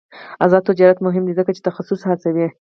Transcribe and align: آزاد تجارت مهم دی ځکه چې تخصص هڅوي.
آزاد 0.45 0.63
تجارت 0.71 0.97
مهم 1.07 1.23
دی 1.27 1.33
ځکه 1.39 1.51
چې 1.55 1.65
تخصص 1.67 2.01
هڅوي. 2.09 2.47